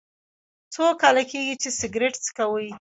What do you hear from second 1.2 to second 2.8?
کیږي چې سګرټ څکوئ؟